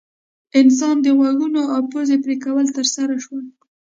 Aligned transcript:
انسان 0.59 0.95
د 1.01 1.07
غوږونو 1.17 1.61
او 1.73 1.81
پزې 1.91 2.17
پرې 2.23 2.35
کول 2.43 2.65
ترسره 2.77 3.15
شول. 3.23 3.45